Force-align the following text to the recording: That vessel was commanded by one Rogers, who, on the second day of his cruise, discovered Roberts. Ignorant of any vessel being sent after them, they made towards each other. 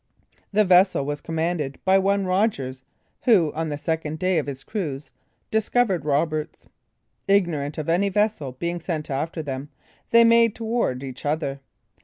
That 0.51 0.65
vessel 0.65 1.05
was 1.05 1.21
commanded 1.21 1.77
by 1.85 1.99
one 1.99 2.25
Rogers, 2.25 2.83
who, 3.25 3.53
on 3.53 3.69
the 3.69 3.77
second 3.77 4.17
day 4.17 4.39
of 4.39 4.47
his 4.47 4.63
cruise, 4.63 5.13
discovered 5.51 6.05
Roberts. 6.05 6.67
Ignorant 7.27 7.77
of 7.77 7.87
any 7.87 8.09
vessel 8.09 8.53
being 8.53 8.79
sent 8.79 9.11
after 9.11 9.43
them, 9.43 9.69
they 10.09 10.23
made 10.23 10.55
towards 10.55 11.03
each 11.03 11.23
other. 11.23 11.59